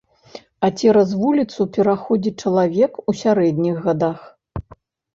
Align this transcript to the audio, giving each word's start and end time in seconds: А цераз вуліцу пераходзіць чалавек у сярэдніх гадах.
А 0.67 0.69
цераз 0.77 1.11
вуліцу 1.25 1.61
пераходзіць 1.77 2.35
чалавек 2.47 2.93
у 3.09 3.19
сярэдніх 3.23 3.75
гадах. 3.89 4.29